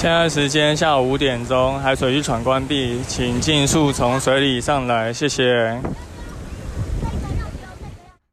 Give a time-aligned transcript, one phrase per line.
[0.00, 5.78] 现在时间下午五点钟，海水浴场关闭，请尽速从水里上来，谢谢。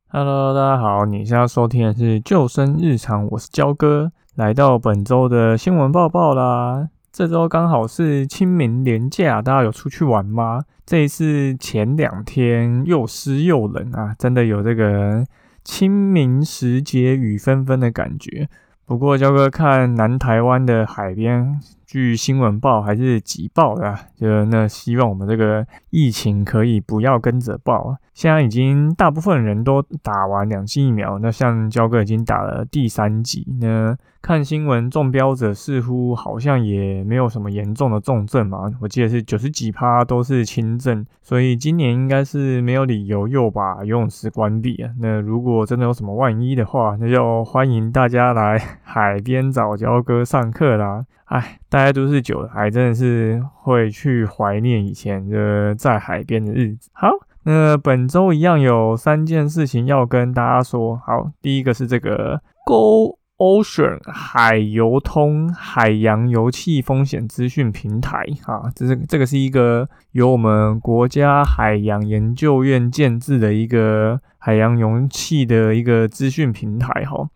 [0.08, 6.88] Hello，大家好，你现在收听的是救生日常，我是焦哥，来到本周的新闻报报啦。
[7.12, 10.62] 这周刚好是清明连假，大家有出去玩吗？
[10.86, 15.26] 这一次前两天又湿又冷啊，真的有这个
[15.66, 18.48] 清明时节雨纷纷的感觉。
[18.88, 27.96] 不过，焦哥看南台湾的海边，据新闻报还是挤爆的，就那希望我们这个疫情可以不要跟着爆。
[28.14, 44.92] 现在已经大部分人都打完两剂疫苗，那像焦哥已经打了第三剂，那看新闻中标者似乎好像也没有什么严重的重症嘛，我记得是九十几趴都是轻症，所以今年应该是没有理由又把游泳池关闭啊。
[45.00, 51.06] 那如果真的有什么万一的话，那就欢迎大家来海边找焦哥上课啦。
[51.28, 56.90] 哎，大家都是久了，还真的是会去怀念以前的在海边的日子。
[56.94, 57.10] 好。
[57.50, 60.98] 那本周一样有三件事情要跟大家说。
[60.98, 77.30] 好，第一个是这个 Go Ocean 海游通海洋油气风险资讯平台啊，这是这个是一个由我们国家海洋研究院建制的一个海洋油气的一个资讯平台哈。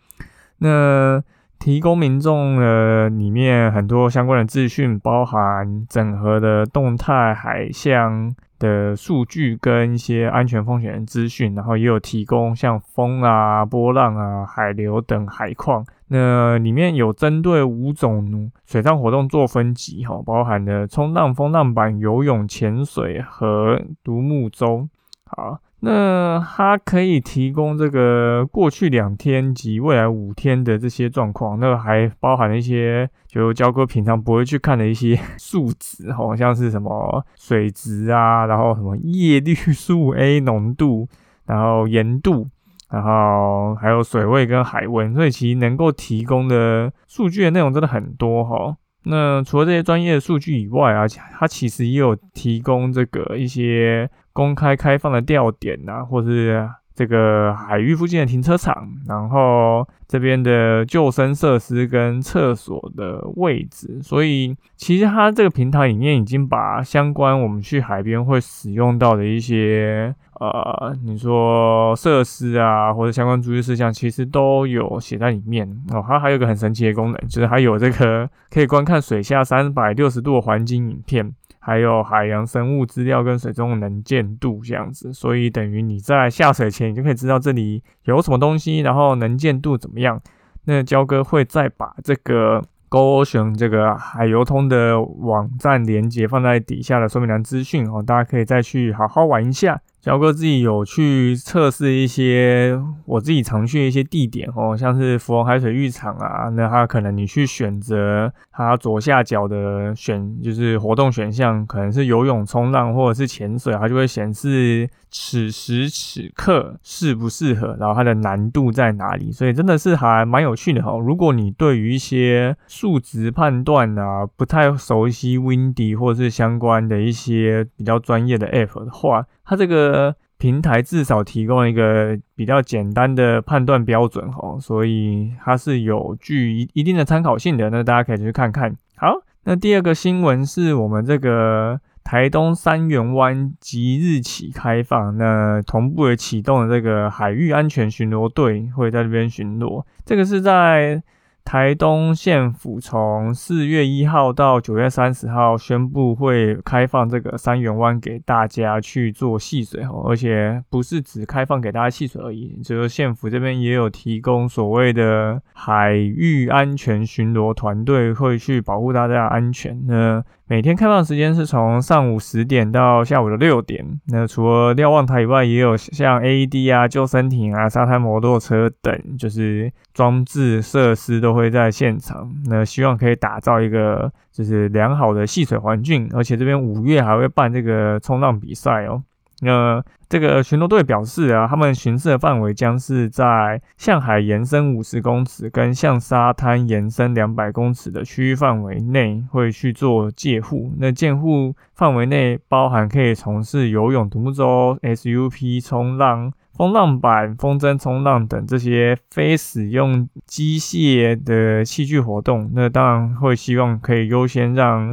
[0.57, 1.23] 那
[1.61, 8.33] 提供民众的里面很多相关的资讯，包含整合的动态海象。
[8.61, 15.83] 的数据跟一些安全风险的资讯，然后也有提供像风啊、波浪啊、海流等海况。
[16.09, 24.87] 那里面有针对五种水上活动做分级，哈，包含了冲浪、风浪板、游泳、潜水和独木舟。
[25.25, 25.57] 好。
[25.83, 41.07] 那它可以提供这个过去两天及未来五天的这些状况，那还包含了一些就交哥平常不会去看的一些数值，好像是什么水质啊，然后什么叶绿素 A 浓度，
[41.47, 42.47] 然后盐度，
[42.91, 48.77] 然后还有水位跟海温，所以其实能够提供的数据的内容真的很多哈。
[49.05, 51.07] 那除了这些专业的数据以外啊，
[51.39, 54.07] 它其实也有提供这个一些。
[54.33, 76.03] 公开开放的钓点呐，或是这个海域附近的停车场，然后这边的救生设施跟厕所的位置，所以其实它这个平台里面已经把相关我们去海边会使用到的一些呃，你说设施啊，或者相关注意事项，其实都有写在里面哦。
[76.05, 81.33] 它还有一个很神奇的功能，就是还有这个可以观看水下三百六十度的环境影片。
[81.63, 90.19] 还有海洋生物资料跟水中能见度这样子，所以等于你在下水前，你就可以知道这里有什么东西，然后能见度怎么样。
[90.65, 99.79] 那焦哥会再把这个 Go Ocean 这个海游通的网站连接放在底下的说明栏资讯哦，大家可以再去好好玩一下。
[100.01, 102.75] 焦哥自己有去测试一些
[103.05, 120.97] 我自己常去的一些地点哦，像是福隆海水浴场啊，那它可能你去选择它左下角的选就是活动选项，可能是游泳、冲浪或者是潜水，它就会显示此时此刻适不适合，然后它的难度在哪里，所以真的是还蛮有趣的哈。
[120.97, 137.69] 如果你对于一些数值判断啊不太熟悉，Windy 或者是相关的一些比较专业的 App 的话，它这个平台至少提供一个比较简单的判断标准哈，所以它是有具一一定的参考性的。
[137.69, 138.73] 那大家可以去看看。
[138.95, 139.13] 好，
[139.43, 149.83] 那第二个新闻是我们这个台东三元湾即日起开放，那同步的启动了这个海域安全巡逻队会在这边巡逻。
[150.05, 151.03] 这个是在。
[151.43, 169.77] 台东县府从四月一号到九月三十号宣布会开放这个三元湾给大家去做戏水哦，而且不是只开放给大家戏水而已，就是县府这边也有提供所谓的海域安全巡逻团队会去保护大家的安全。
[169.87, 173.85] 那每天开放时间是从上午十点到下午的六点。
[174.07, 182.29] 那除了瞭望台以外，也有像 AED 啊、救生艇啊、沙滩摩托车等，就是装置设施都会在现场。
[182.47, 189.01] 那希望可以打造一个就是良好的戏水环境，而且这边五月还会办这个冲浪比赛哦。
[189.39, 189.81] 那
[190.11, 200.73] 这个巡逻队表示啊，他们巡视的范围将是在向海延伸五十公尺跟向沙滩延伸两百公尺的区域范围内，会去做借护。
[200.77, 212.51] 那借护范围内包含可以从事游泳、独木舟、SUP 冲浪、风浪板、风筝冲浪等这些非使用机械的器具活动。
[212.53, 214.89] 那当然会希望可以优先让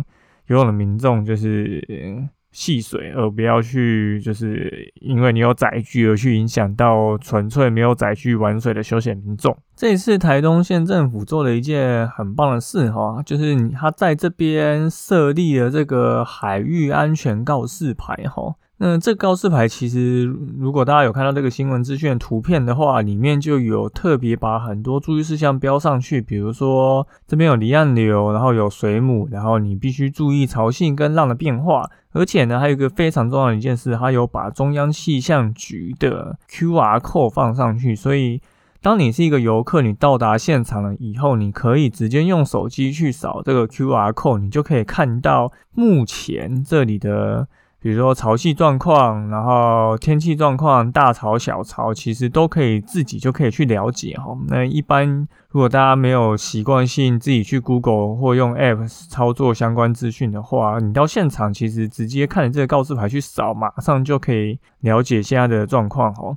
[0.47, 2.29] 游泳的民众就是。
[2.51, 9.57] 戏水，而不要去，就是因为你有载具而去影响到纯粹没有载具玩水的休闲民众。
[9.77, 18.55] 这一次台东县政府做了一件很棒的事哈，就是他在这边设立了这个海域安全告示牌哈。
[18.81, 20.23] 那这告示牌其实，
[20.57, 31.91] 如果大家有看到这个新闻资讯图片的话，里面就有特别把很多注意事项标上去，比如说这边有离岸流，然后有水母，然后你必须注意潮汐跟浪的变化。
[32.13, 38.41] 而且呢，还有一个非常重要的一件事，它有把中央气象局的 QR code 放上去，所以
[38.81, 47.49] 当你是一个游客，你到达现场了以后，你可以直接用手机去扫这个 QR code，你就可以看到目前这里的。
[47.81, 54.37] 比如说潮汐状况，然后天气状况，大潮小潮，其实都可以自己就可以去了解哈。
[54.49, 66.37] 那一般如果大家没有习惯性自己去 Google 或用 App 操作相关资讯的话，你到现场其实直接看着这个告示牌去扫，马上就可以了解现在的状况哈。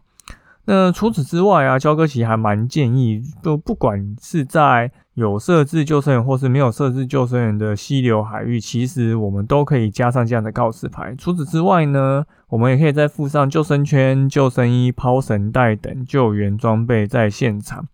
[0.66, 11.16] 那除此之外啊，焦哥其实还蛮建议，就不管是在有设置救生员或是没有设置救生员的溪流海域，其实我们都可以加上这样的告示牌。
[11.18, 17.88] 除此之外呢，我们也可以再附上救生圈、救生衣、抛绳带等救援装备在现场。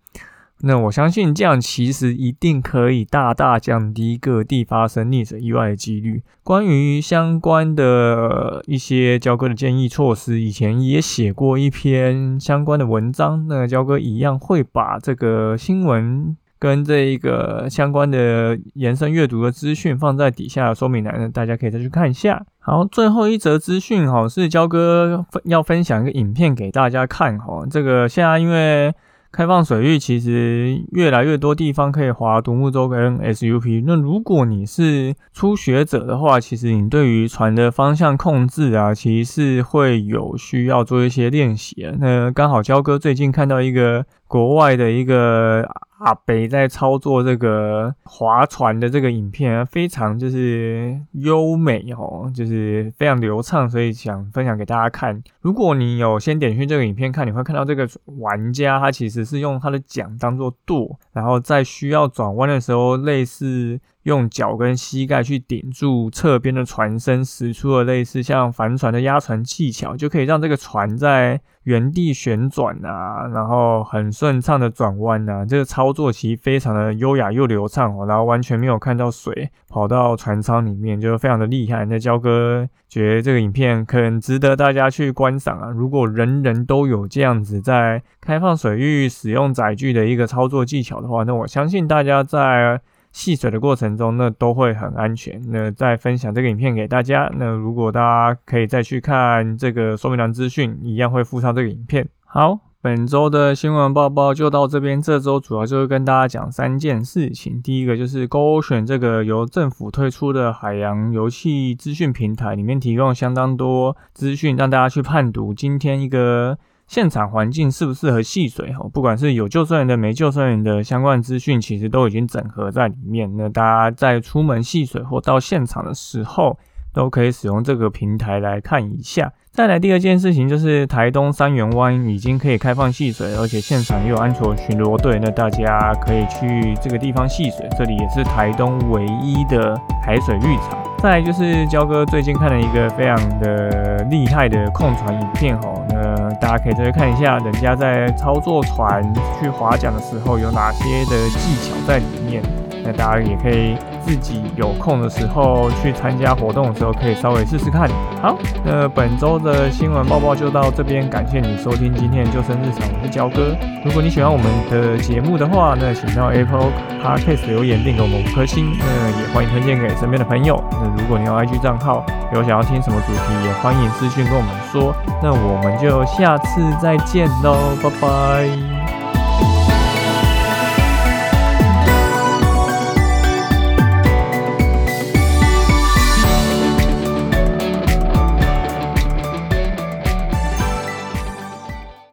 [0.61, 6.23] 那我相信这样其实一定可以大大降低各地发生溺水意外的几率。
[6.43, 13.47] 关于相关的一些交割的建议措施，以前也写过一篇相关的文章。
[13.47, 22.43] 那交割一样会把这个新闻跟这一个相关的延伸阅读的资讯放在底下说明栏，大家可以再去看一下。
[22.59, 27.63] 好，最后一则资讯哈，是交割要分享一个影片给大家看哈。
[27.69, 28.91] 这个现在因为
[29.37, 33.83] 开放水域其实越来越多地方可以划独木舟跟 SUP。
[33.85, 41.95] 那如果你是初学者的话，其实你对于船的方向控制啊，其实是会有需要做一些练习的。
[41.99, 45.69] 那刚好焦哥最近看到一个国外的一个。
[45.99, 55.21] 阿北在操作这个划船的这个影片，非常就是优美哦，就是非常流畅，所以想分享给大家看。
[55.41, 57.87] 如果你有先点去这个影片看，你会看到这个
[58.19, 63.79] 玩家他其实是用他的桨当做舵，然后在需要转弯的时候，类似。
[64.07, 75.43] 用脚跟膝盖去顶住侧边的船身，使出了类似像帆船的压船技巧，就可以让这个船在原地旋转啊，然后很顺畅的转弯啊。
[75.43, 81.83] 这个操作其实非常的优雅又流畅哦，然后完全没有看到水跑到船舱里面，就非常的厉害。
[81.83, 85.69] 那焦哥觉得这个影片可能值得大家去观赏啊。
[85.69, 92.79] 如果人人都有这样子在开放水域使用载具的一个操作技巧的话，那我相信大家在。
[93.17, 95.41] 戏水的过程中，那都会很安全。
[95.47, 97.27] 那再分享这个影片给大家。
[97.35, 102.07] 那如果大家可以再去看这个说明栏资讯，一样会附上这个影片。
[102.23, 105.01] 好，本周的新闻报报就到这边。
[105.01, 107.59] 这周主要就是跟大家讲三件事情。
[107.59, 116.59] 第一个就是勾选这个由政府推出的海洋游戏资讯平台，里面提供相当多资讯，让大家去判读今天一个。
[116.87, 118.73] 现场环境适不适合戏水？
[118.79, 123.29] 哦，不管是有救生员的、没救生员的相关资讯，其实都已经整合在里面。
[123.35, 126.57] 那大家在出门戏水或到现场的时候，
[126.93, 129.31] 都可以使用这个平台来看一下。
[129.51, 137.67] 再来第二件事情就是台东三元湾已经可以开放戏水，而且现场也有安全巡逻队，那大家可以去这个地方戏水。
[137.77, 139.75] 这里也是台东唯一的
[140.05, 140.86] 海水浴场。
[140.99, 149.03] 再来就是焦哥最近看了一个非常的厉害的控船影片哦，那大家可以再去看一下，人家在操作船
[149.39, 152.41] 去划桨的时候有哪些的技巧在里面。
[152.83, 153.75] 那大家也可以。
[154.07, 157.89] 自己有空的时候去参加活动的时候，可以稍微试试看。
[158.21, 163.53] 好，那本周的新闻报报就到这边，感谢你收听今天的救生日常，我是焦哥。
[163.83, 166.71] 如果你喜欢我们的节目的话，那请到 Apple
[167.03, 170.55] Podcast 留言并给我们五颗星，那也欢迎推荐给身边的朋友。
[170.95, 174.93] 如果你有 IG 账号，有想要听什么主题，也欢迎私讯跟我们说。
[175.21, 178.76] 那我们就下次再见喽，拜拜。